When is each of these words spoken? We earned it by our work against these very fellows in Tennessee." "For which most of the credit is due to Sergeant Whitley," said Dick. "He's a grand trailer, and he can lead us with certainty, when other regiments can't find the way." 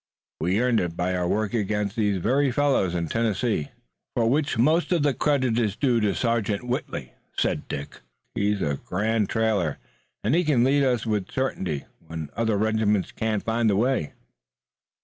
We 0.39 0.59
earned 0.59 0.79
it 0.79 0.97
by 0.97 1.13
our 1.13 1.27
work 1.27 1.53
against 1.53 1.95
these 1.95 2.17
very 2.17 2.49
fellows 2.51 2.95
in 2.95 3.07
Tennessee." 3.07 3.69
"For 4.15 4.27
which 4.27 4.57
most 4.57 4.91
of 4.91 5.03
the 5.03 5.13
credit 5.13 5.59
is 5.59 5.75
due 5.75 5.99
to 5.99 6.15
Sergeant 6.15 6.63
Whitley," 6.63 7.13
said 7.37 7.67
Dick. 7.67 7.99
"He's 8.33 8.63
a 8.63 8.79
grand 8.83 9.29
trailer, 9.29 9.77
and 10.23 10.33
he 10.33 10.43
can 10.43 10.63
lead 10.63 10.81
us 10.81 11.05
with 11.05 11.29
certainty, 11.29 11.85
when 12.07 12.31
other 12.35 12.57
regiments 12.57 13.11
can't 13.11 13.43
find 13.43 13.69
the 13.69 13.75
way." 13.75 14.13